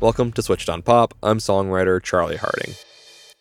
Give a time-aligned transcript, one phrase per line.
[0.00, 1.14] Welcome to Switched on Pop.
[1.22, 2.74] I'm songwriter Charlie Harding.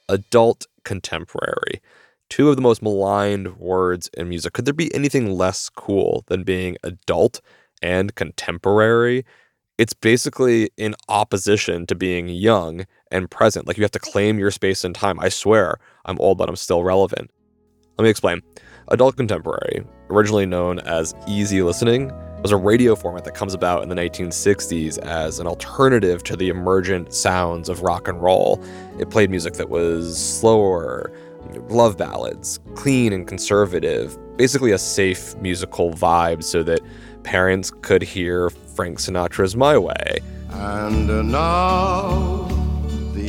[0.08, 1.82] Adult contemporary.
[2.30, 4.54] Two of the most maligned words in music.
[4.54, 7.42] Could there be anything less cool than being adult
[7.82, 9.26] and contemporary?
[9.80, 13.68] It's basically in opposition to being young and present.
[13.68, 15.20] Like you have to claim your space and time.
[15.20, 17.32] I swear, I'm old, but I'm still relevant.
[17.98, 18.42] Let me explain.
[18.90, 23.90] Adult contemporary, originally known as easy listening, was a radio format that comes about in
[23.90, 28.64] the 1960s as an alternative to the emergent sounds of rock and roll.
[29.00, 31.12] It played music that was slower,
[31.70, 36.80] love ballads, clean and conservative, basically a safe musical vibe so that
[37.24, 40.20] parents could hear Frank Sinatra's My Way.
[40.52, 42.57] And now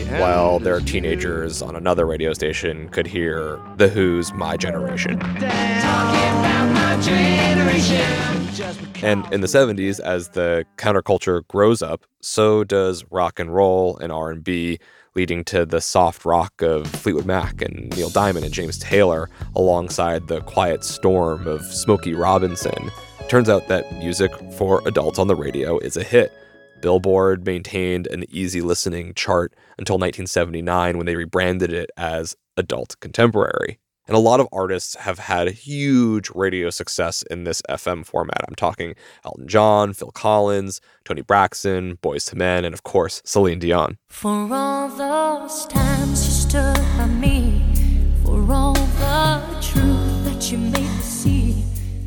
[0.09, 5.21] While their teenagers on another radio station could hear The Who's My Generation.
[9.03, 14.11] And in the 70s as the counterculture grows up, so does rock and roll and
[14.11, 14.79] R&B
[15.15, 20.29] leading to the soft rock of Fleetwood Mac and Neil Diamond and James Taylor alongside
[20.29, 22.91] the quiet storm of Smokey Robinson.
[23.29, 26.33] Turns out that music for adults on the radio is a hit.
[26.81, 33.79] Billboard maintained an easy listening chart until 1979 when they rebranded it as Adult Contemporary.
[34.07, 38.43] And a lot of artists have had huge radio success in this FM format.
[38.49, 43.59] I'm talking Elton John, Phil Collins, Toni Braxton, Boyz II Men, and of course, Celine
[43.59, 43.99] Dion.
[44.09, 47.63] For all those times you stood by me,
[48.25, 51.63] for all the truth that you made me see.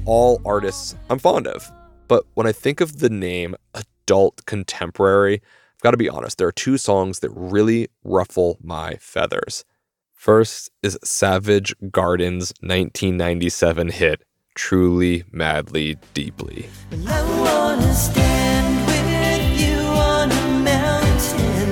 [0.06, 1.72] All artists I'm fond of.
[2.08, 3.56] But when I think of the name
[4.12, 8.96] adult contemporary, I've got to be honest, there are two songs that really ruffle my
[9.00, 9.64] feathers.
[10.14, 14.24] First is Savage Garden's 1997 hit,
[14.54, 16.68] Truly, Madly, Deeply.
[17.08, 21.72] I wanna stand with you on a mountain.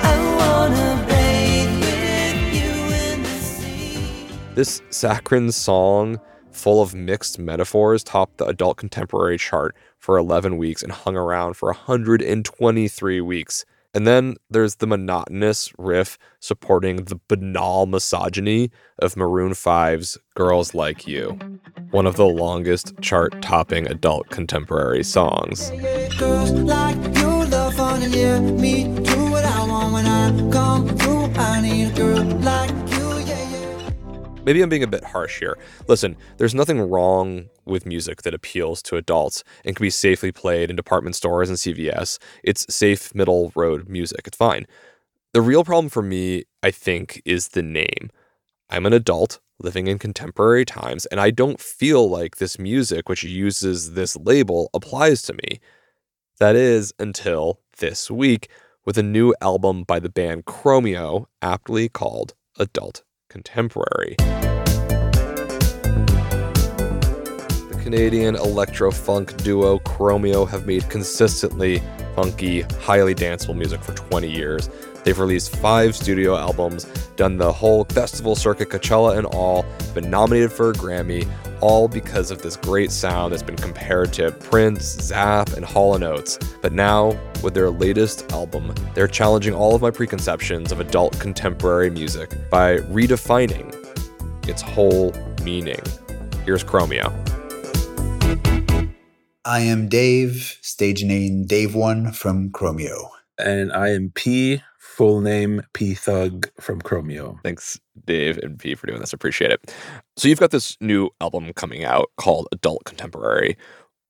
[0.00, 2.70] I wanna bathe with you
[3.12, 4.28] in the sea.
[4.54, 6.20] This saccharine song,
[6.52, 11.54] full of mixed metaphors, topped the adult contemporary chart for 11 weeks and hung around
[11.54, 13.64] for 123 weeks.
[13.94, 21.06] And then there's the monotonous riff supporting the banal misogyny of Maroon 5's Girls Like
[21.06, 21.38] You,
[21.90, 25.70] one of the longest chart topping adult contemporary songs.
[26.18, 27.24] Girls like you.
[34.44, 35.56] Maybe I'm being a bit harsh here.
[35.88, 40.68] Listen, there's nothing wrong with music that appeals to adults and can be safely played
[40.68, 42.18] in department stores and CVS.
[42.42, 44.26] It's safe middle road music.
[44.26, 44.66] It's fine.
[45.32, 48.10] The real problem for me, I think, is the name.
[48.68, 53.24] I'm an adult living in contemporary times, and I don't feel like this music, which
[53.24, 55.60] uses this label, applies to me.
[56.38, 58.50] That is until this week
[58.84, 63.04] with a new album by the band Chromeo, aptly called Adult
[63.34, 64.14] Contemporary.
[67.68, 71.82] The Canadian electro funk duo Chromeo have made consistently
[72.14, 74.70] funky, highly danceable music for 20 years.
[75.04, 76.84] They've released five studio albums,
[77.16, 81.28] done the whole festival circuit, Coachella and all, been nominated for a Grammy,
[81.60, 86.04] all because of this great sound that's been compared to Prince, Zapp, and Hall &
[86.04, 86.38] Oates.
[86.62, 91.90] But now, with their latest album, they're challenging all of my preconceptions of adult contemporary
[91.90, 93.72] music by redefining
[94.48, 95.12] its whole
[95.42, 95.80] meaning.
[96.46, 97.12] Here's Chromeo.
[99.44, 103.10] I am Dave, stage name Dave One from Chromeo.
[103.38, 104.62] and I am P,
[104.94, 107.36] full name P Thug from Chromeo.
[107.42, 109.12] Thanks, Dave and P, for doing this.
[109.12, 109.74] I appreciate it.
[110.16, 113.56] So, you've got this new album coming out called Adult Contemporary.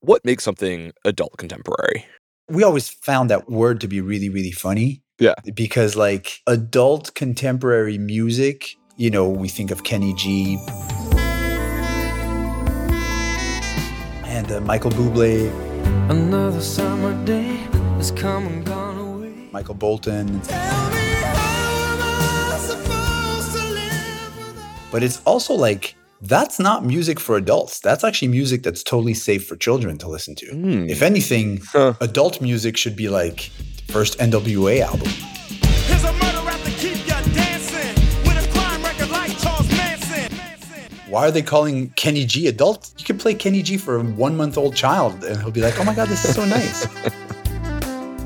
[0.01, 2.05] What makes something adult contemporary?
[2.51, 5.35] We always found that word to be really, really funny Yeah.
[5.55, 10.59] because, like, adult contemporary music, you know, we think of Kenny G
[14.27, 15.51] and uh, Michael Bublé.
[16.11, 17.57] Another summer day
[17.97, 18.84] has come and gone away.
[19.55, 20.41] Michael Bolton.
[24.91, 27.79] But it's also like that's not music for adults.
[27.79, 30.47] That's actually music that's totally safe for children to listen to.
[30.47, 30.89] Hmm.
[30.89, 31.95] If anything, Huh.
[32.01, 33.51] adult music should be like
[33.89, 35.09] first NWA album.
[35.89, 37.95] Here's a murder rap to keep ya dancing
[38.27, 40.33] with a crime record like Charles Manson.
[41.12, 42.93] Why are they calling Kenny G adult?
[42.99, 45.79] You can play Kenny G for a one month old child and he'll be like,
[45.79, 46.89] oh my God, this is so nice.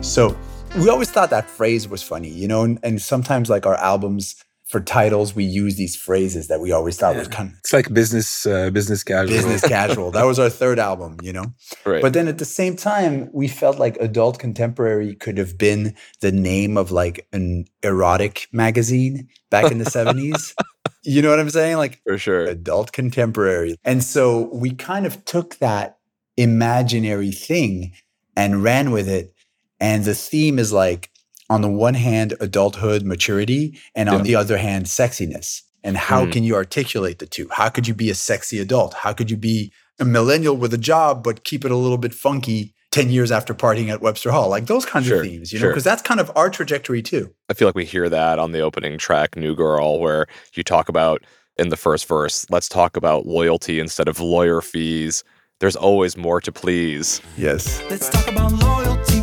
[0.15, 0.35] so
[0.77, 4.37] we always thought that phrase was funny, you know, and, and sometimes like our albums
[4.67, 7.93] for titles, we use these phrases that we always thought was kind of It's like
[7.95, 9.35] business uh, business casual.
[9.35, 10.11] business casual.
[10.11, 11.47] That was our third album, you know?
[11.87, 12.03] Right.
[12.03, 16.33] But then at the same time, we felt like adult contemporary could have been the
[16.33, 20.55] name of like an erotic magazine back in the 70s.
[21.05, 21.77] You know what I'm saying?
[21.77, 22.45] Like for sure.
[22.45, 23.77] adult contemporary.
[23.85, 25.99] And so we kind of took that
[26.37, 27.93] imaginary thing
[28.37, 29.33] and ran with it.
[29.81, 31.11] And the theme is like,
[31.51, 34.23] on the one hand, adulthood, maturity, and on Yeah.
[34.23, 35.63] the other hand, sexiness.
[35.85, 36.33] And how Mm.
[36.33, 37.49] can you articulate the two?
[37.53, 38.93] How could you be a sexy adult?
[38.95, 42.13] How could you be a millennial with a job, but keep it a little bit
[42.13, 44.49] funky 10 years after partying at Webster Hall?
[44.49, 45.71] Like those kinds Sure, of themes, you know, sure.
[45.71, 47.31] because that's kind of our trajectory too.
[47.49, 50.89] I feel like we hear that on the opening track, New Girl, where you talk
[50.91, 51.23] about
[51.57, 55.25] in the first verse, let's talk about loyalty instead of lawyer fees.
[55.61, 57.21] There's always more to please.
[57.37, 57.81] Yes.
[57.91, 59.23] Let's talk about loyalty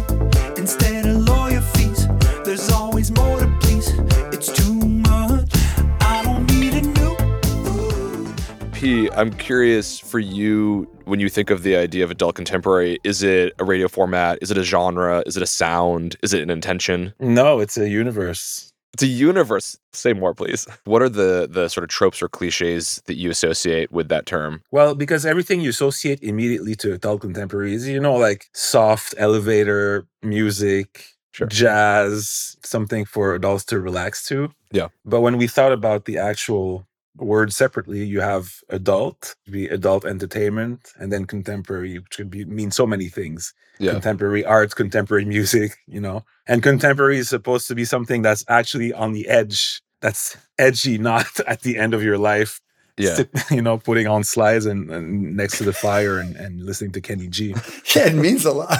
[8.86, 13.54] I'm curious for you when you think of the idea of adult contemporary, is it
[13.58, 14.38] a radio format?
[14.44, 15.24] Is it a genre?
[15.26, 16.16] Is it a sound?
[16.22, 17.12] Is it an intention?
[17.20, 18.72] No, it's a universe.
[18.94, 19.76] It's a universe.
[19.94, 20.68] Say more, please.
[20.84, 24.62] What are the the sort of tropes or cliches that you associate with that term?
[24.72, 30.06] Well, because everything you associate immediately to adult contemporary is, you know, like soft elevator
[30.22, 31.48] music, Sure.
[31.48, 34.52] jazz, something for adults to relax to.
[34.72, 34.90] Yeah.
[35.04, 40.91] But when we thought about the actual word separately, you have adult, be adult entertainment,
[40.97, 43.53] and then contemporary, which could be mean so many things.
[43.79, 43.91] Yeah.
[43.91, 46.25] Contemporary art, contemporary music, you know.
[46.47, 51.39] And contemporary is supposed to be something that's actually on the edge, that's edgy, not
[51.47, 52.62] at the end of your life.
[52.97, 53.23] Yeah.
[53.51, 57.01] you know, putting on slides and, and next to the fire and, and listening to
[57.01, 57.53] Kenny G.
[57.94, 58.77] Yeah, it means a lot.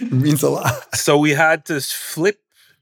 [0.00, 0.96] it means a lot.
[0.96, 2.40] so we had to flip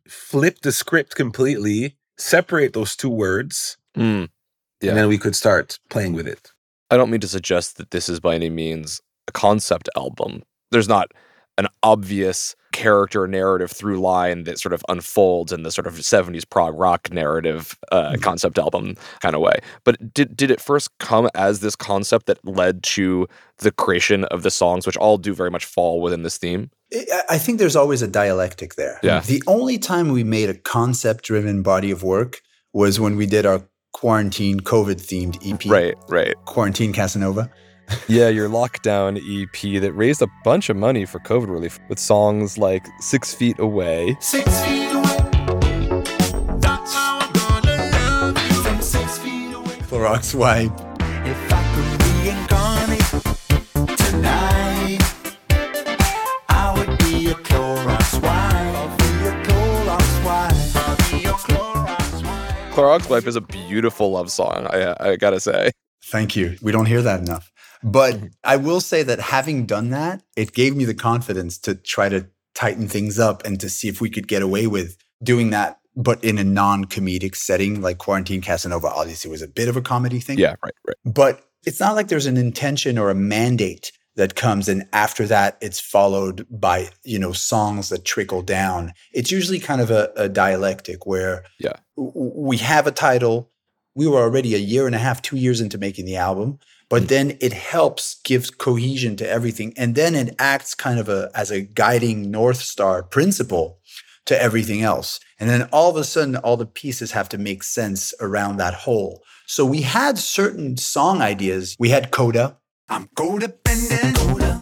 [0.08, 4.28] flip the script completely, separate those two words, Mm.
[4.80, 4.90] Yeah.
[4.90, 6.52] and then we could start playing with it.
[6.90, 10.42] I don't mean to suggest that this is by any means a concept album.
[10.70, 11.12] There's not
[11.58, 16.48] an obvious character narrative through line that sort of unfolds in the sort of 70s
[16.48, 19.56] prog rock narrative uh, concept album kind of way.
[19.84, 23.26] But did did it first come as this concept that led to
[23.58, 26.70] the creation of the songs, which all do very much fall within this theme?
[26.94, 28.98] I- I think there's always a dialectic there.
[29.02, 29.20] Yeah.
[29.20, 32.40] The only time we made a concept driven body of work
[32.72, 35.68] was when we did our quarantine COVID themed EP.
[35.70, 36.34] Right, right.
[36.44, 37.50] Quarantine Casanova.
[38.06, 42.56] Yeah, your lockdown EP that raised a bunch of money for COVID relief with songs
[42.58, 44.16] like Six Feet Away.
[44.20, 46.02] Six feet away.
[46.58, 49.76] That's how I'm gonna love you from six feet away.
[49.88, 50.72] Clorox wipe.
[51.26, 55.02] If I could reincarnate tonight,
[56.48, 58.32] I would be a Clorox wipe.
[58.76, 60.76] I'll be a Clorox wipe.
[60.76, 62.74] I'll be your Clorox wipe.
[62.74, 65.70] Clorox Wipe is a beautiful love song, I, I gotta say.
[66.04, 66.56] Thank you.
[66.62, 67.52] We don't hear that enough.
[67.82, 72.08] But I will say that having done that, it gave me the confidence to try
[72.08, 75.78] to tighten things up and to see if we could get away with doing that,
[75.96, 77.80] but in a non comedic setting.
[77.80, 80.38] Like Quarantine Casanova obviously was a bit of a comedy thing.
[80.38, 80.96] Yeah, right, right.
[81.04, 85.56] But it's not like there's an intention or a mandate that comes and after that
[85.60, 90.28] it's followed by you know songs that trickle down it's usually kind of a, a
[90.28, 91.74] dialectic where Yeah.
[91.96, 93.52] w- we have a title
[93.94, 96.58] we were already a year and a half two years into making the album
[96.88, 97.08] but hmm.
[97.08, 99.72] then it helps gives cohesion to everything.
[99.76, 103.78] And then it acts kind of a as a guiding north star principle
[104.26, 105.20] to everything else.
[105.40, 108.74] And then all of a sudden all the pieces have to make sense around that
[108.74, 109.22] whole.
[109.46, 111.74] So we had certain song ideas.
[111.78, 112.58] We had coda.
[112.90, 114.16] I'm codependent.
[114.16, 114.60] Coda,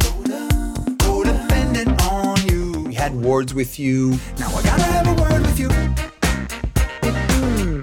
[0.00, 0.48] coda,
[0.98, 2.82] codependent on you.
[2.88, 4.18] We had words with you.
[4.38, 5.68] Now i gotta have a word with you.
[7.34, 7.80] Hmm.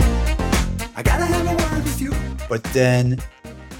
[0.97, 2.13] I gotta have a word with you.
[2.49, 3.21] But then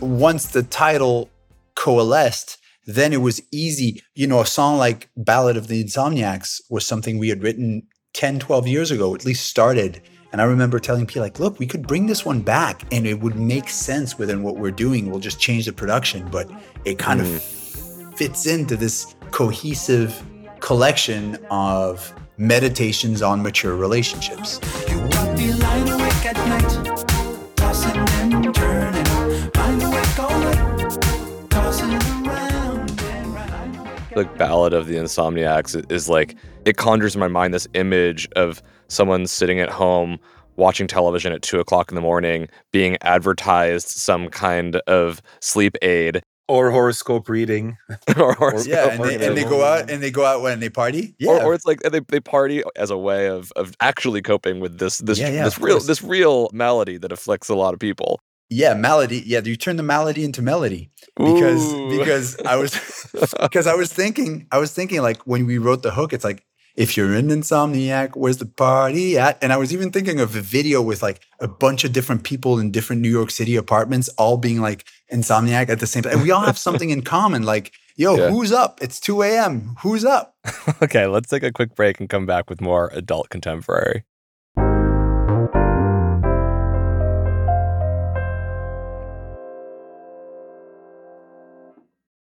[0.01, 1.29] once the title
[1.75, 4.01] coalesced, then it was easy.
[4.15, 8.39] You know, a song like Ballad of the Insomniacs was something we had written 10,
[8.39, 10.01] 12 years ago, at least started.
[10.31, 13.20] And I remember telling P, like, look, we could bring this one back and it
[13.20, 15.10] would make sense within what we're doing.
[15.10, 16.50] We'll just change the production, but
[16.86, 18.12] it kind of hmm.
[18.15, 20.24] fits into this cohesive
[20.60, 24.60] collection of meditations on mature relationships.
[34.15, 34.30] Round.
[34.30, 38.62] the ballad of the insomniacs is like it conjures in my mind this image of
[38.88, 40.20] someone sitting at home
[40.58, 46.22] watching television at two o'clock in the morning being advertised some kind of sleep aid
[46.48, 47.77] Or horoscope reading.
[48.18, 50.70] or, or, Yeah, and they, and they go out and they go out when they
[50.70, 51.15] party.
[51.18, 54.60] Yeah, or, or it's like they, they party as a way of, of actually coping
[54.60, 55.88] with this this Yeah, yeah, this real course.
[55.88, 58.20] this real malady that afflicts a lot of people.
[58.51, 59.24] Yeah, melody.
[59.25, 61.98] Yeah, you turn the melody into melody because Ooh.
[61.98, 62.72] because I was
[63.41, 66.43] because I was thinking I was thinking like when we wrote the hook, it's like
[66.75, 69.38] if you're an insomniac, where's the party at?
[69.41, 72.60] And I was even thinking of a video with like a bunch of different people
[72.60, 76.13] in different New York City apartments, all being like insomniac at the same time.
[76.13, 77.43] And we all have something in common.
[77.43, 78.29] Like, yo, Yeah.
[78.29, 78.79] who's up?
[78.81, 79.75] It's 2 a.m.
[79.81, 80.36] Who's up?
[80.81, 84.03] okay, let's take a quick break and come back with more adult contemporary.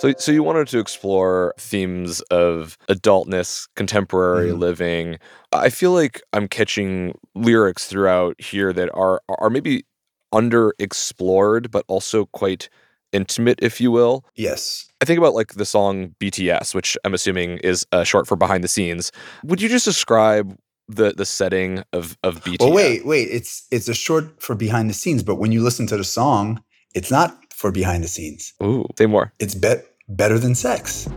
[0.00, 4.58] So, so you wanted to explore themes of adultness, contemporary Mm-hmm.
[4.58, 5.18] living.
[5.52, 9.84] I feel like I'm catching lyrics throughout here that are are maybe
[10.32, 12.70] underexplored, but also quite
[13.12, 14.24] intimate, if you will.
[14.36, 14.88] Yes.
[15.02, 18.64] I think about like the song BTS, which I'm assuming is uh, short for behind
[18.64, 19.12] the scenes.
[19.44, 20.56] Would you just describe
[20.88, 22.60] the the setting of of BTS?
[22.60, 23.28] Well, wait, wait.
[23.30, 26.62] It's it's a short for behind the scenes, but when you listen to the song,
[26.94, 28.54] it's not for behind the scenes.
[28.62, 29.32] Ooh, say more.
[29.38, 31.08] It's bet better than sex.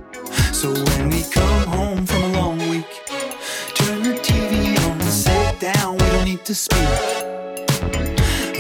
[0.52, 2.88] So when we come home from a long week,
[3.76, 6.80] turn the TV on, sit down, we don't need to speak.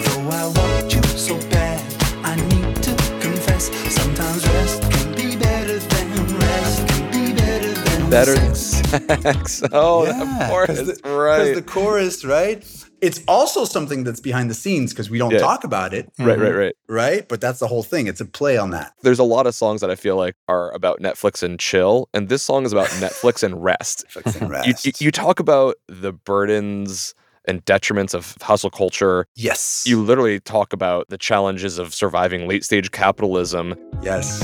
[0.03, 1.81] Though I want you so bad,
[2.23, 8.09] I need to confess, sometimes rest can be better than rest can be better than
[8.09, 8.89] Better than sex.
[9.21, 9.63] sex.
[9.71, 11.37] Oh, that part because is the, right.
[11.37, 12.63] 'cause the chorus, right?
[13.03, 15.39] It's also something that's behind the scenes because we don't Yeah.
[15.39, 16.57] talk about it, right, right, mm-hmm.
[16.57, 16.75] right.
[16.87, 17.27] right?
[17.27, 18.07] But that's the whole thing.
[18.07, 18.93] It's a play on that.
[19.01, 22.29] There's a lot of songs that I feel like are about Netflix and chill, and
[22.29, 24.05] this song is about Netflix and rest.
[24.09, 24.85] Netflix and You, rest.
[24.85, 27.13] you, you talk about the burdens
[27.45, 29.25] and detriments of hustle culture.
[29.35, 29.83] yes.
[29.85, 33.75] You literally talk about the challenges of surviving late stage capitalism.
[34.01, 34.41] yes.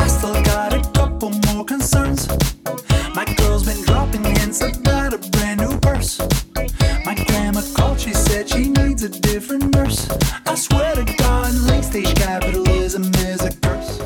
[0.00, 2.26] I still got a couple more concerns.
[3.14, 6.18] My girl's been dropping hints about a brand new purse.
[9.50, 10.08] Different nurse.
[10.46, 13.98] I swear to God, late stage capitalism is a curse.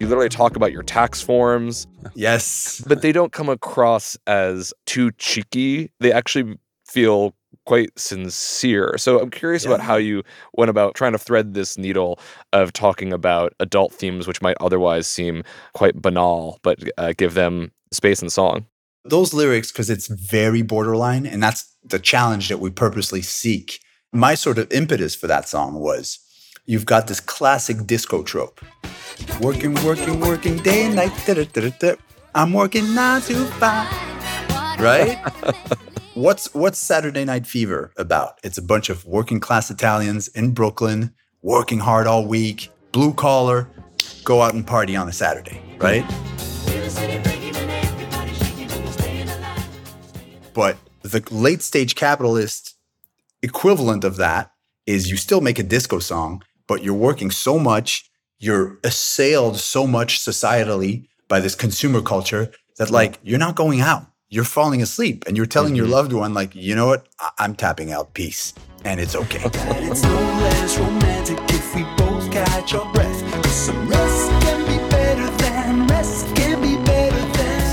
[0.00, 2.82] You literally talk about your tax forms, Yes.
[2.86, 5.90] but they don't come across as too cheeky.
[6.00, 7.34] They actually feel
[7.64, 8.96] quite sincere.
[8.98, 10.22] So I'm curious about how you
[10.54, 12.18] went about trying to thread this needle
[12.52, 17.70] of talking about adult themes, which might otherwise seem quite banal, but uh, give them
[17.92, 18.66] space in song.
[19.04, 23.80] Those lyrics, because it's very borderline, and that's the challenge that we purposely seek.
[24.14, 26.18] My sort of impetus for that song was
[26.66, 28.60] you've got this classic disco trope.
[29.40, 31.12] Working, working, working day and night.
[31.24, 31.94] da, da, da.
[32.34, 33.88] I'm working nine to five.
[34.78, 35.18] Right?
[36.14, 38.38] what's what's Saturday Night Fever about?
[38.44, 43.66] It's a bunch of working class Italians in Brooklyn, working hard all week, blue collar,
[44.24, 46.04] go out and party on a Saturday, right?
[50.52, 52.71] But the late stage capitalist
[53.42, 54.52] equivalent of that
[54.86, 59.86] is you still make a disco song, but you're working so much, you're assailed so
[59.86, 64.06] much societally by this consumer culture that like you're not going out.
[64.28, 67.06] You're falling asleep and you're telling your loved one, like, you know what?
[67.20, 68.14] I- I'm tapping out.
[68.14, 68.54] Peace.
[68.84, 69.44] And it's okay.
[69.54, 69.96] And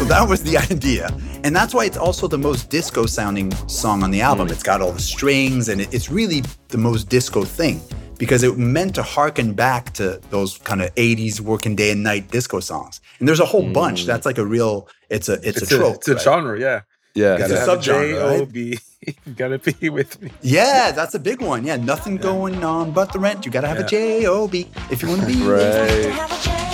[0.10, 1.10] that was the idea.
[1.44, 4.48] And that's why it's also the most disco sounding song on the album.
[4.48, 4.52] Mm.
[4.52, 7.80] It's got all the strings and it- it's really the most disco thing
[8.18, 12.30] because it meant to harken back to those kind of 80s working day and night
[12.32, 13.00] disco songs.
[13.20, 13.74] And there's a whole mm.
[13.74, 14.06] bunch.
[14.06, 15.96] That's like a real it's a it's, It's a a, trope.
[15.98, 16.22] it's a right?
[16.24, 16.82] genre, yeah.
[17.16, 17.38] Yeah.
[17.40, 18.38] It's You a have subgenre, right?
[18.40, 18.80] J-O-B.
[19.26, 20.30] You gotta be with me.
[20.42, 21.66] Yeah, that's a big one.
[21.66, 23.46] Yeah, nothing going on but the rent.
[23.46, 25.42] You got to have a J O B if you want to be.
[25.42, 26.69] Right.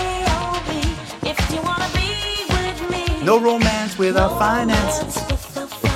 [3.25, 5.17] No romance without finance.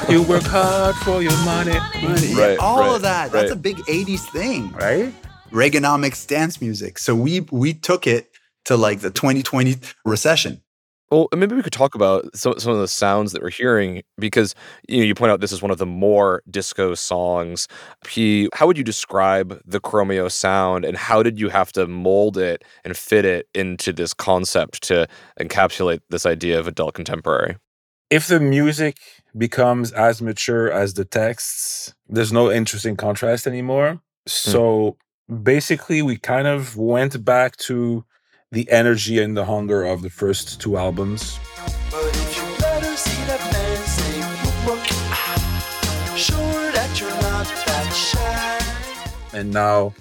[0.10, 1.74] You work hard for your money.
[1.74, 3.32] Yeah, Right, all right, of that.
[3.32, 4.72] That's a big '80s thing.
[4.72, 5.14] Right?
[5.52, 6.98] Reaganomics dance music.
[6.98, 8.32] So we we took it
[8.66, 10.62] to like the 2020 recession.
[11.12, 14.54] Well, maybe we could talk about some, some of the sounds that we're hearing because
[14.88, 17.68] you know you point out this is one of the more disco songs.
[18.06, 22.38] P, how would you describe the Chromeo sound, and how did you have to mold
[22.38, 25.08] it and fit it into this concept to
[25.40, 27.58] encapsulate this idea of adult contemporary?
[28.12, 28.98] If the music
[29.38, 33.94] becomes as mature as the texts, there's no interesting contrast anymore.
[33.94, 34.00] Hmm.
[34.26, 34.98] So
[35.42, 38.06] basically, we kind of went back to
[38.52, 41.40] the energy and the hunger of the first two albums.
[41.92, 44.22] But if you let her see that man say,
[44.66, 49.38] "Whoop, whoop," sure that you're not that shy.
[49.38, 49.94] And now,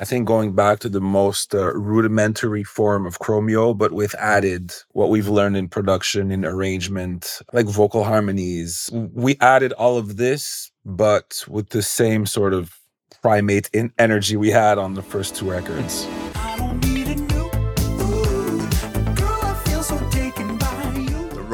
[0.00, 4.72] I think going back to the most uh, rudimentary form of Chromeo, but with added
[4.92, 8.90] what we've learned in production, in arrangement, like vocal harmonies.
[8.92, 12.76] We added all of this, but with the same sort of
[13.22, 16.06] primate in energy we had on the first two records.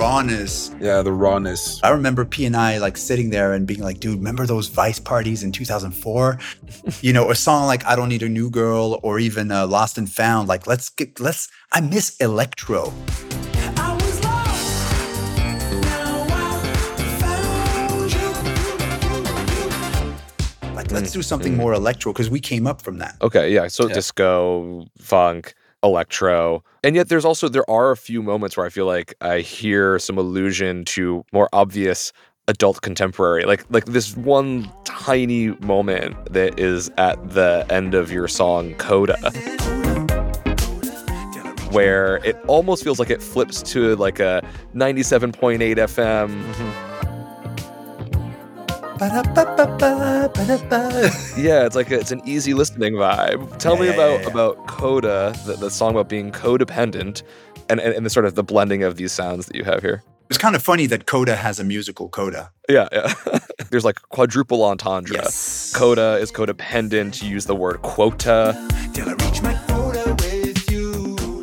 [0.04, 0.70] Rawness.
[0.80, 1.80] Yeah, the rawness.
[1.82, 4.98] I remember P and I like sitting there and being like, dude, remember those Vice
[5.00, 6.38] parties in 2004?
[7.00, 9.96] you know, a song like I Don't Need a New Girl or even uh, Lost
[9.96, 10.46] and Found.
[10.46, 12.92] Like, let's get, let's, I miss electro.
[13.78, 15.38] I was lost.
[15.88, 16.60] Now I
[17.22, 18.12] found
[20.68, 20.74] you.
[20.74, 23.16] Like, let's do something more electro because we came up from that.
[23.22, 23.68] Okay, yeah.
[23.68, 23.94] So Yeah.
[23.94, 25.54] disco, funk,
[25.84, 26.64] electro.
[26.82, 29.98] And yet there's also there are a few moments where I feel like I hear
[29.98, 32.12] some allusion to more obvious
[32.48, 33.44] adult contemporary.
[33.44, 39.16] Like like this one tiny moment that is at the end of your song Coda.
[41.70, 44.42] Where it almost feels like it flips to like a
[44.74, 45.94] 97.8 FM.
[45.96, 46.28] Ba-da-ba.
[46.28, 46.93] Mm-hmm.
[51.36, 53.58] Yeah, it's like a, it's an easy listening vibe.
[53.58, 57.22] Tell Yeah, me yeah, about yeah, about Coda, the, the song about being codependent,
[57.68, 60.02] and, and and the sort of the blending of these sounds that you have here.
[60.30, 62.50] It's kind of funny that Coda has a musical Coda.
[62.68, 63.12] Yeah, yeah.
[63.70, 65.16] There's like quadruple entendre.
[65.16, 65.72] Yes.
[65.74, 67.22] Coda is codependent.
[67.22, 68.54] You use the word quota.
[68.94, 69.63] Till I reach my quota with you.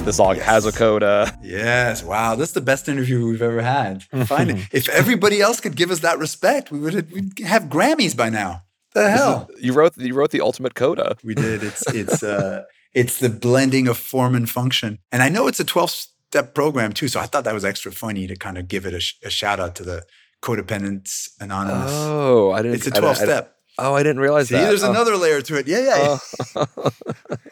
[0.05, 1.37] The song has a coda.
[1.43, 2.03] Yes.
[2.03, 2.35] Wow.
[2.35, 4.03] That's the best interview we've ever had.
[4.25, 4.49] Fine.
[4.71, 8.63] if everybody else could give us that respect, we would we'd have Grammys by now.
[8.93, 9.47] The hell?
[9.59, 11.15] You wrote you wrote the ultimate coda.
[11.23, 11.63] We did.
[11.63, 14.97] It's it's uh it's the blending of form and function.
[15.11, 17.91] And I know it's a 12 step program too, so I thought that was extra
[17.91, 20.03] funny to kind of give it a, sh- a shout out to the
[20.41, 21.91] Codependence Anonymous.
[21.93, 22.75] Oh, I didn't.
[22.77, 23.55] it's a 12 I didn't- step.
[23.77, 24.65] Oh, I didn't realize See, that.
[24.67, 24.89] there's Oh.
[24.91, 25.67] another layer to it.
[25.67, 26.17] Yeah, yeah.
[26.55, 26.65] yeah.
[26.75, 26.89] Oh.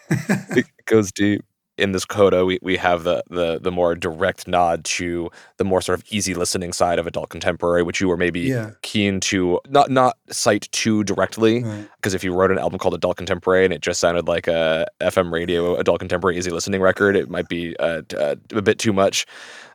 [0.57, 1.45] it goes deep.
[1.79, 5.81] In this coda, we, we have the, the the more direct nod to the more
[5.81, 8.71] sort of easy listening side of adult contemporary, which you were maybe Yeah.
[8.81, 11.63] keen to not not cite too directly.
[11.63, 11.87] Right.
[11.95, 14.85] Because if you wrote an album called Adult Contemporary and it just sounded like a
[15.01, 18.77] FM radio adult contemporary easy listening record, it might be uh, d- uh, a bit
[18.79, 19.25] too much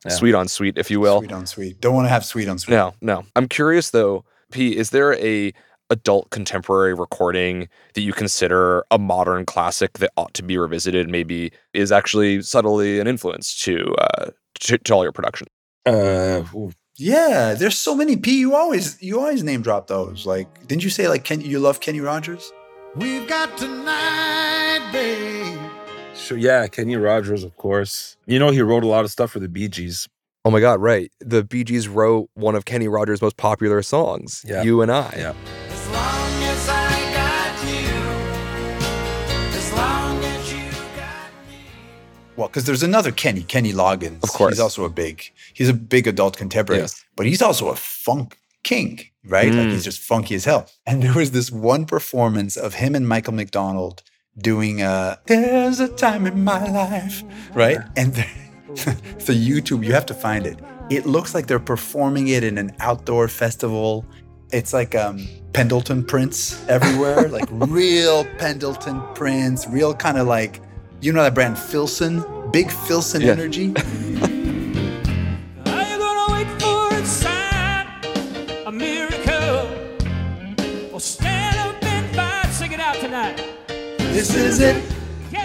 [0.08, 1.20] sweet on sweet, if you will.
[1.20, 1.80] Sweet on sweet.
[1.80, 2.74] Don't want to have sweet on sweet.
[2.74, 3.24] No, no.
[3.36, 5.52] I'm curious though, P, is there a
[5.90, 11.52] adult contemporary recording that you consider a modern classic that ought to be revisited, maybe
[11.72, 15.46] is actually subtly an influence to uh to, to all your production?
[15.86, 18.38] Uh, ooh, Yeah, there's so many P.
[18.38, 20.24] You always you always name drop those.
[20.26, 22.52] Like, didn't you say like Ken, you love Kenny Rogers?
[22.96, 25.58] We've got tonight, babe.
[26.16, 28.16] sure, yeah, Kenny Rogers, of course.
[28.26, 30.08] You know, he wrote a lot of stuff for the Bee Gees.
[30.44, 31.10] Oh my god, right.
[31.20, 34.62] The Bee Gees wrote one of Kenny Rogers' most popular songs, Yeah.
[34.62, 35.12] You and I.
[35.16, 35.34] Yeah.
[42.36, 44.22] Well, because there's another Kenny, Kenny Loggins.
[44.22, 44.54] Of course.
[44.54, 45.22] he's also a big.
[45.52, 47.04] He's a big adult contemporary, Yes.
[47.16, 49.52] but he's also a funk king, right?
[49.52, 49.72] Like Mm.
[49.72, 50.66] he's just funky as hell.
[50.86, 54.02] And there was this one performance of him and Michael McDonald
[54.36, 57.22] doing a "There's a time in my life,"
[57.54, 57.78] right?
[57.96, 58.14] And
[58.74, 60.58] the YouTube, you have to find it.
[60.90, 64.04] It looks like they're performing it in an outdoor festival.
[64.52, 70.60] It's like um Pendleton prints everywhere, like real Pendleton prints, real kind of like
[71.00, 73.32] you know that brand Filson, big Filson Yeah.
[73.32, 73.66] energy.
[75.66, 77.86] Are you gonna wait for a sign,
[78.66, 79.68] a miracle,
[80.92, 83.36] or stand up and fight, sing it out tonight?
[83.98, 84.82] This is it.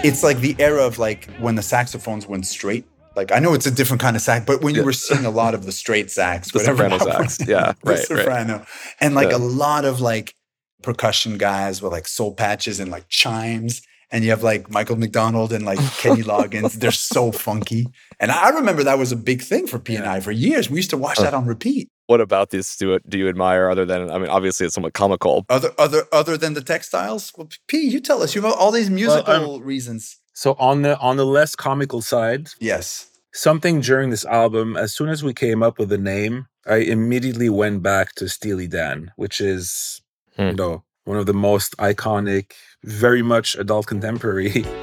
[0.02, 2.84] It's like the era of like when the saxophones went straight,
[3.16, 4.86] Like I know it's a different kind of sax, but when you Yeah.
[4.86, 7.38] were seeing a lot of the straight sax, The whatever soprano sax.
[7.40, 8.06] was, Yeah, the right, right.
[8.06, 8.64] soprano,
[9.00, 9.36] and like Yeah.
[9.36, 10.34] a lot of like
[10.82, 13.82] percussion guys with like soul patches and like chimes.
[14.12, 16.74] And you have like Michael McDonald and like Kenny Loggins.
[16.74, 17.86] They're so funky.
[18.18, 20.68] And I remember that was a big thing for P and I for years.
[20.68, 21.88] We used to watch that on repeat.
[22.06, 25.46] What about this do, do you admire other than, I mean, obviously it's somewhat comical.
[25.48, 27.32] Other other other than the textiles?
[27.36, 28.34] Well, P, you tell us.
[28.34, 30.16] You have all these musical I'm- reasons.
[30.32, 33.06] So on the on the less comical side, Yes.
[33.32, 37.48] something during this album, as soon as we came up with the name, I immediately
[37.48, 40.00] went back to Steely Dan, which is
[40.36, 40.42] Hmm.
[40.48, 42.52] you know one of the most iconic,
[42.84, 44.64] very much adult contemporary.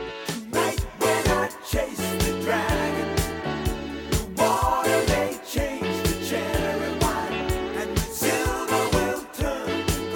[0.49, 3.15] Right when I chase the dragon,
[4.09, 10.11] the water may change to cherry wine, and the silver will turn to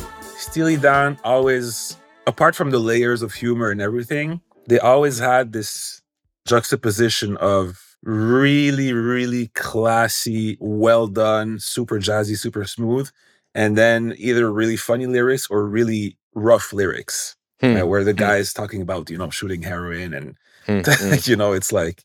[0.00, 0.38] gold.
[0.38, 6.00] Steely Dan always, apart from the layers of humor and everything, they always had this
[6.46, 13.10] juxtaposition of really, really classy, well done, super jazzy, super smooth,
[13.54, 17.76] and then either really funny lyrics or really rough lyrics, Hmm.
[17.76, 20.36] uh, where the guy is talking about, you know, shooting heroin and,
[20.66, 21.14] Hmm, hmm.
[21.22, 22.04] you know, it's like,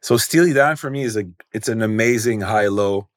[0.00, 3.08] so Steely Dan for me is a, it's an amazing high low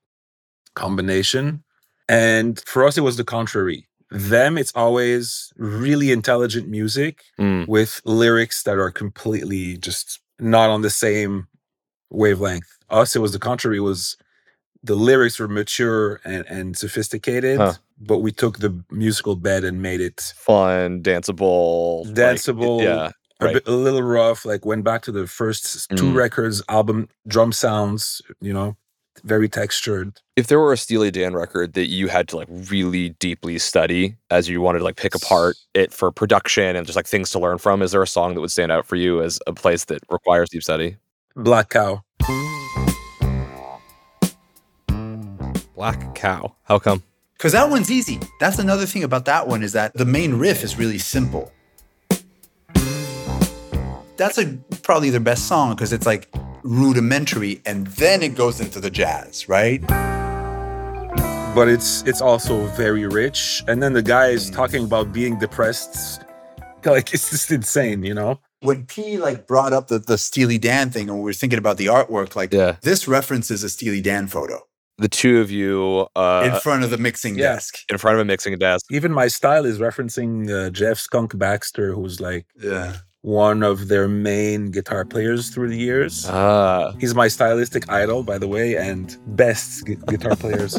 [0.76, 1.64] combination.
[2.10, 3.88] And for us, it was the contrary.
[4.10, 7.68] Them, it's always really intelligent music Mm.
[7.68, 11.48] with lyrics that are completely just not on the same
[12.10, 12.70] wavelength.
[12.90, 13.78] Us, it was the contrary.
[13.78, 14.16] It was
[14.88, 17.74] the lyrics were mature and, and sophisticated, Huh.
[18.00, 22.06] but we took the musical bed and made it Fun, danceable.
[22.06, 23.12] like, Danceable, yeah.
[23.40, 23.54] a, Right.
[23.56, 24.46] bit, a little rough.
[24.46, 26.16] Like went back to the first two Mm.
[26.16, 28.76] records, album drum sounds, you know,
[29.24, 30.22] very textured.
[30.36, 34.16] If there were a Steely Dan record that you had to like really deeply study
[34.30, 37.40] as you wanted to like pick apart it for production and just like things to
[37.40, 39.86] learn from, is there a song that would stand out for you as a place
[39.86, 40.98] that requires deep study?
[41.36, 42.02] Black Cow.
[45.78, 46.56] Black Cow.
[46.64, 47.04] How come?
[47.34, 48.20] Because that one's easy.
[48.40, 51.52] That's another thing about that one is that the main riff is really simple.
[54.18, 58.80] That's a probably their best song because it's like rudimentary and then it goes into
[58.80, 59.82] the jazz, right?
[61.56, 63.64] but it's it's also very rich.
[63.68, 64.56] And then the guy is mm.
[64.56, 66.24] talking about being depressed.
[66.86, 68.40] Like it's just insane, you know.
[68.62, 71.76] When P like brought up the, the Steely Dan thing and we were thinking about
[71.76, 72.78] the artwork, like Yeah.
[72.82, 74.67] this references a Steely Dan photo
[75.00, 77.54] The two of you uh, in front of the mixing yeah.
[77.54, 77.78] desk.
[77.92, 78.86] in front of a mixing desk.
[78.90, 82.96] Even my style is referencing uh, Jeff Skunk Baxter, who's like Yeah.
[83.22, 86.26] one of their main guitar players through the years.
[86.28, 90.74] Ah, He's my stylistic idol, by the way, and best gu- guitar players.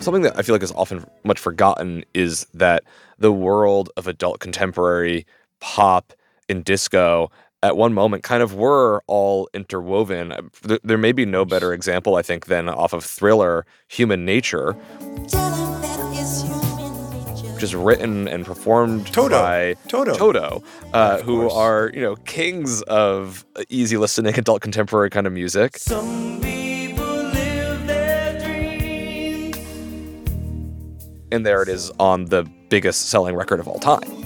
[0.00, 2.84] something that I feel like is often much forgotten is that
[3.18, 5.26] the world of adult contemporary
[5.60, 6.12] pop
[6.48, 7.30] and disco
[7.62, 10.30] at one moment kind of were all interwoven.
[10.32, 14.24] Uh, There, there may be no better example, I think, than off of Thriller, Human
[14.24, 14.74] Nature,
[17.54, 19.40] which is written and performed Toto.
[19.40, 20.14] by Toto.
[20.14, 25.76] Toto, uh, who are you know kings of easy listening adult contemporary kind of music.
[25.78, 29.56] Some people live their dreams.
[31.32, 34.17] And there it is on the biggest selling record of all time.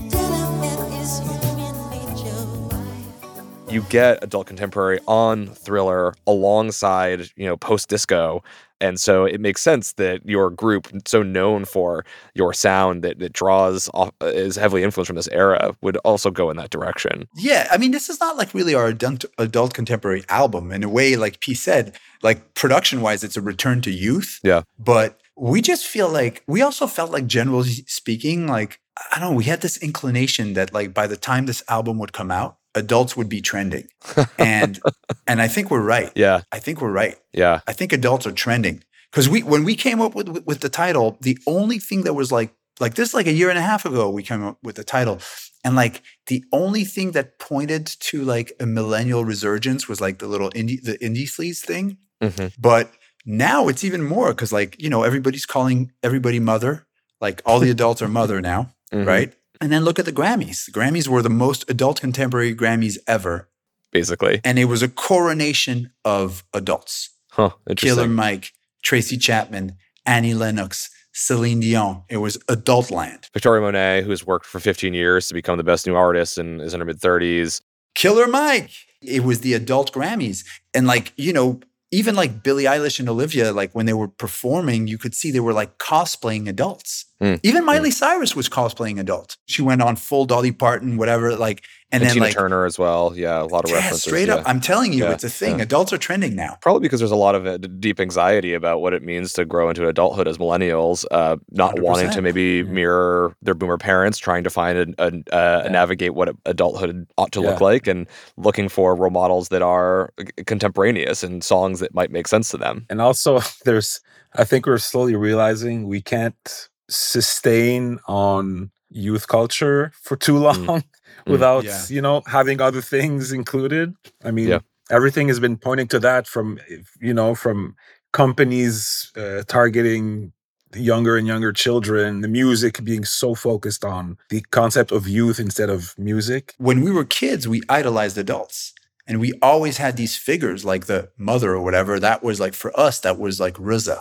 [3.72, 8.44] You get adult contemporary on Thriller alongside, you know, post disco.
[8.82, 12.04] And so it makes sense that your group, so known for
[12.34, 16.30] your sound that, that draws off, uh, is heavily influenced from this era, would also
[16.30, 17.26] go in that direction.
[17.34, 20.70] Yeah, I mean, this is not like really our adult, adult contemporary album.
[20.70, 24.38] In a way, like P said, like production wise, it's a return to youth.
[24.42, 24.64] Yeah.
[24.78, 28.80] But we just feel like we also felt like, generally speaking, like
[29.10, 32.12] I don't know, we had this inclination that like by the time this album would
[32.12, 33.88] come out, adults would be trending,
[34.38, 34.80] and
[35.26, 36.10] and I think we're right.
[36.14, 36.42] Yeah.
[36.52, 37.16] I think we're right.
[37.32, 37.60] Yeah.
[37.66, 41.18] I think adults are trending because we when we came up with, with the title,
[41.20, 44.08] the only thing that was like like this like a year and a half ago
[44.10, 45.18] we came up with the title,
[45.64, 50.26] and like the only thing that pointed to like a millennial resurgence was like the
[50.26, 52.90] little indie the indie sleaze thing, hmm but
[53.24, 56.86] now it's even more because like you know everybody's calling everybody mother,
[57.20, 59.06] like all the adults are mother now, Mhm.
[59.06, 59.32] right?
[59.62, 60.66] And then look at the Grammys.
[60.66, 63.48] The Grammys were the most adult contemporary Grammys ever,
[63.92, 64.40] Basically.
[64.44, 67.10] and it was a coronation of adults.
[67.30, 67.50] Huh.
[67.68, 67.96] Interesting.
[67.96, 72.02] Killer Mike, Tracy Chapman, Annie Lennox, Celine Dion.
[72.08, 73.28] It was adult land.
[73.32, 76.60] Victoria Monet, who has worked for 15 years to become the best new artist and
[76.60, 77.60] is in her mid 30s.
[77.94, 78.70] Killer Mike.
[79.00, 80.44] It was the adult Grammys.
[80.74, 81.60] And like, you know,
[81.92, 85.40] even like Billie Eilish and Olivia, like when they were performing, you could see they
[85.40, 87.04] were like cosplaying adults.
[87.22, 87.38] Mm.
[87.42, 89.36] Even Miley Cyrus was cosplaying adult.
[89.46, 92.78] She went on full Dolly Parton, whatever, like, and, And, then Tina like, Turner as
[92.78, 93.12] well.
[93.14, 94.02] Yeah, a lot of yeah, references.
[94.02, 94.40] straight up.
[94.40, 94.50] yeah.
[94.50, 95.58] I'm telling you, Yeah, it's a thing.
[95.58, 95.64] yeah.
[95.64, 96.56] Adults are trending now.
[96.62, 99.68] Probably because there's a lot of uh, deep anxiety about what it means to grow
[99.68, 104.50] into adulthood as millennials, uh, not wanting to maybe mirror their boomer parents, trying to
[104.50, 108.06] find and uh, uh, navigate what adulthood ought to look like, and
[108.38, 112.56] looking for role models that are uh, contemporaneous and songs that might make sense to
[112.56, 112.86] them.
[112.88, 114.00] And also, there's,
[114.34, 120.84] I think we're slowly realizing we can't sustain on youth culture for too long
[121.26, 121.82] without, Yeah.
[121.88, 123.94] you know, having other things included.
[124.24, 124.60] I mean, Yeah.
[124.90, 126.58] everything has been pointing to that from,
[127.00, 127.74] you know, from
[128.12, 130.32] companies uh, targeting
[130.74, 135.68] younger and younger children, the music being so focused on the concept of youth instead
[135.68, 136.54] of music.
[136.58, 138.72] when we were kids, we idolized adults.
[139.06, 141.98] And we always had these figures like the mother or whatever.
[141.98, 143.98] That was like for us, that was like RZA.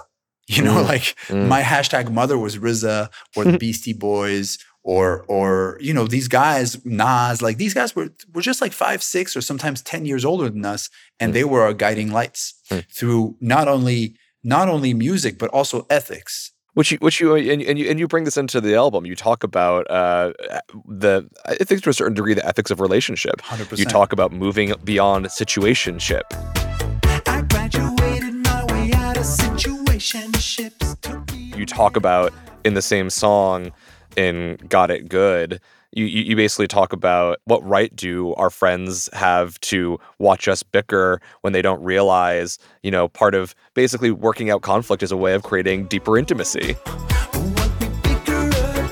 [0.47, 1.47] You know, Mm, like mm.
[1.47, 6.83] my hashtag mother was RZA or the Beastie Boys or or you know, these guys,
[6.85, 10.49] Nas, like these guys were were just like five, six, or sometimes 10 years older
[10.49, 10.89] than us.
[11.19, 11.33] And Mm.
[11.33, 12.85] they were our guiding lights Mm.
[12.91, 16.51] through not only not only music, but also ethics.
[16.73, 19.05] Which you, which you, and, and you, and you bring this into the album.
[19.05, 20.31] You talk about uh,
[20.87, 23.41] the, I think to a certain degree, the ethics of relationship.
[23.41, 23.77] 100%.
[23.77, 26.21] You talk about moving beyond situationship.
[27.27, 31.57] I graduated my way out of situationships.
[31.57, 33.73] You talk about in the same song
[34.15, 35.59] in "Got It Good."
[35.93, 40.63] You, you you basically talk about what right do our friends have to watch us
[40.63, 45.17] bicker when they don't realize, you know, part of basically working out conflict is a
[45.17, 46.73] way of creating deeper intimacy.
[46.73, 48.49] what we figure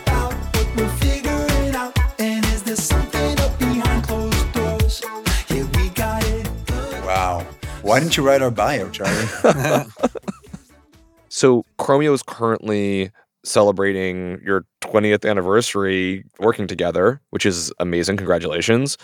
[0.08, 1.98] out, what we're figuring out.
[2.20, 5.02] And is there something up behind closed doors?
[5.50, 6.50] Yeah, we got it.
[7.06, 7.46] Wow.
[7.82, 9.26] Why didn't you write our bio, Charlie?
[11.30, 13.12] So Chromeo is currently
[13.44, 18.18] celebrating your 20th anniversary working together, which is amazing.
[18.18, 18.98] Congratulations.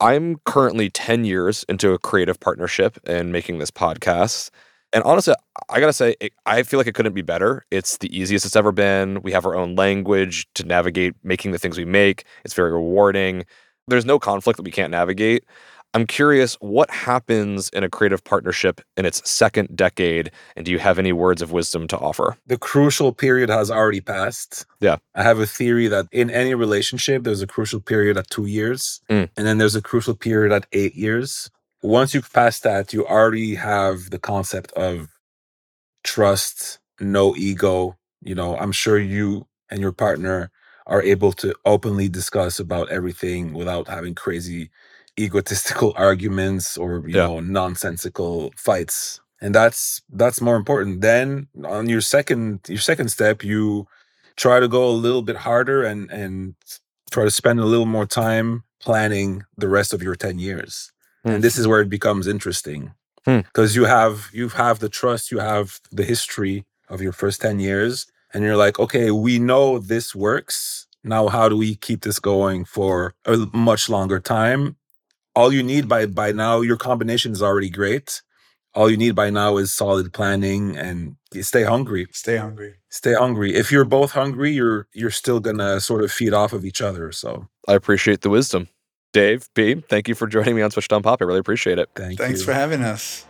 [0.00, 4.50] I'm currently 10 years into a creative partnership and making this podcast.
[4.92, 5.34] And honestly,
[5.68, 7.66] I gotta say, I feel like it couldn't be better.
[7.70, 9.20] It's the easiest it's ever been.
[9.22, 12.24] We have our own language to navigate making the things we make.
[12.44, 13.44] It's very rewarding.
[13.86, 15.44] There's no conflict that we can't navigate.
[15.94, 20.78] I'm curious what happens in a creative partnership in its second decade, and do you
[20.78, 22.36] have any words of wisdom to offer?
[22.46, 24.66] The crucial period has already passed.
[24.80, 24.98] Yeah.
[25.14, 29.00] I have a theory that in any relationship, there's a crucial period at two years,
[29.08, 29.30] Mm.
[29.36, 31.50] and then there's a crucial period at eight years.
[31.82, 35.08] Once you've passed that, you already have the concept of
[36.04, 37.96] trust, no ego.
[38.22, 40.50] You know, I'm sure you and your partner
[40.86, 44.70] are able to openly discuss about everything without having crazy
[45.18, 47.26] egotistical arguments or you Yeah.
[47.26, 53.44] know nonsensical fights and that's that's more important then on your second your second step
[53.44, 53.86] you
[54.36, 56.54] try to go a little bit harder and and
[57.10, 60.92] try to spend a little more time planning the rest of your 10 years
[61.24, 61.30] Hmm.
[61.34, 62.92] and this is where it becomes interesting
[63.26, 63.40] Hmm.
[63.48, 65.66] because you have you have the trust you have
[65.98, 70.86] the history of your first 10 years and you're like okay we know this works
[71.04, 74.76] now how do we keep this going for a much longer time
[75.38, 78.08] all you need by by now your combination is already great
[78.74, 81.16] all you need by now is solid planning and
[81.52, 82.72] stay hungry Stay hungry.
[83.00, 86.64] stay hungry if you're both hungry you're you're still gonna sort of feed off of
[86.64, 87.30] each other so
[87.68, 88.68] I appreciate the wisdom.
[89.12, 91.20] Dave, P, thank you for joining me on Switched on Pop.
[91.22, 91.88] I really appreciate it.
[91.94, 93.24] thank Thanks you for having us.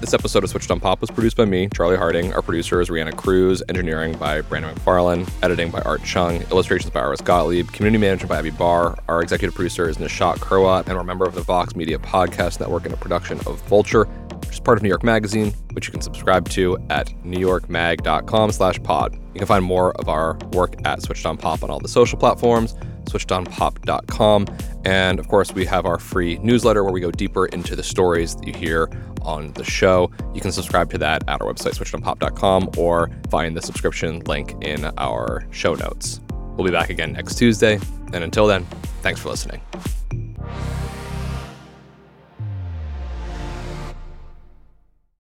[0.00, 2.32] This episode of Switched on Pop was produced by me, Charlie Harding.
[2.32, 7.00] Our producer is Reanna Cruz, engineering by Brandon McFarlane, editing by Art Chung, illustrations by
[7.00, 8.96] Iris Gottlieb, community management by Abby Barr.
[9.08, 12.60] Our executive producer is Nishat Kurwat, and we're a member of the Vox Media Podcast
[12.60, 14.06] Network and a production of Vulture,
[14.46, 18.82] which is part of New York Magazine, which you can subscribe to at newyorkmag.com slash
[18.82, 19.14] pod.
[19.34, 22.18] You can find more of our work at Switched on Pop on all the social
[22.18, 24.46] platforms, switchedonpop.com.
[24.84, 28.34] And of course, we have our free newsletter where we go deeper into the stories
[28.36, 28.88] that you hear
[29.22, 30.10] on the show.
[30.34, 34.84] You can subscribe to that at our website, switchedonpop.com, or find the subscription link in
[34.98, 36.20] our show notes.
[36.56, 37.78] We'll be back again next Tuesday.
[38.12, 38.64] And until then,
[39.02, 39.60] thanks for listening.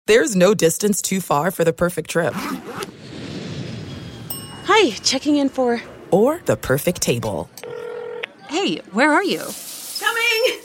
[0.07, 2.33] There's no distance too far for the perfect trip
[4.67, 5.81] Hi, checking in for.
[6.11, 7.49] or the perfect table.
[8.49, 9.43] Hey, where are you?
[9.99, 10.64] Coming!